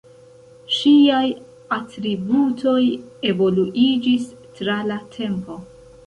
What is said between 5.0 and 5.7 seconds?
tempo.